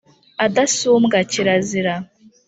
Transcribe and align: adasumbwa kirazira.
adasumbwa 0.45 1.17
kirazira. 1.31 1.93